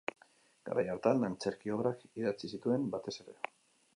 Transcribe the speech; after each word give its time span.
Garai 0.69 0.85
hartan 0.93 1.25
antzerki 1.27 1.75
obrak 1.77 2.01
idatzi 2.21 2.51
zituen, 2.53 2.91
batez 2.97 3.17
ere. 3.27 3.37